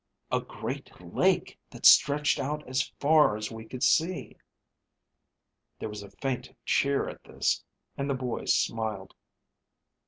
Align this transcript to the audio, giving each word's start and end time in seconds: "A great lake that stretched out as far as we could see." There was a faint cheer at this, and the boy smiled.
"A 0.31 0.41
great 0.41 0.99
lake 0.99 1.59
that 1.69 1.85
stretched 1.85 2.39
out 2.39 2.67
as 2.67 2.89
far 2.99 3.37
as 3.37 3.51
we 3.51 3.65
could 3.67 3.83
see." 3.83 4.35
There 5.77 5.89
was 5.89 6.01
a 6.01 6.09
faint 6.09 6.55
cheer 6.65 7.07
at 7.07 7.23
this, 7.23 7.63
and 7.95 8.09
the 8.09 8.15
boy 8.15 8.45
smiled. 8.45 9.13